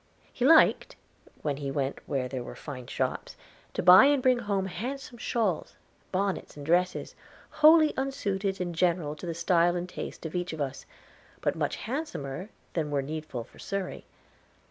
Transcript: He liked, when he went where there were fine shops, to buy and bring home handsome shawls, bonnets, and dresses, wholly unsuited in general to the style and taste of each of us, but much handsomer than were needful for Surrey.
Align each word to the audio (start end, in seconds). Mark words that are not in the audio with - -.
He 0.33 0.45
liked, 0.47 0.95
when 1.43 1.57
he 1.57 1.69
went 1.69 1.99
where 2.07 2.27
there 2.27 2.41
were 2.41 2.55
fine 2.55 2.87
shops, 2.87 3.35
to 3.75 3.83
buy 3.83 4.05
and 4.05 4.19
bring 4.23 4.39
home 4.39 4.65
handsome 4.65 5.19
shawls, 5.19 5.75
bonnets, 6.11 6.57
and 6.57 6.65
dresses, 6.65 7.13
wholly 7.61 7.93
unsuited 7.95 8.59
in 8.59 8.73
general 8.73 9.15
to 9.15 9.27
the 9.27 9.35
style 9.35 9.75
and 9.75 9.87
taste 9.87 10.25
of 10.25 10.33
each 10.33 10.53
of 10.53 10.59
us, 10.59 10.87
but 11.39 11.55
much 11.55 11.75
handsomer 11.75 12.49
than 12.73 12.89
were 12.89 13.03
needful 13.03 13.43
for 13.43 13.59
Surrey. 13.59 14.07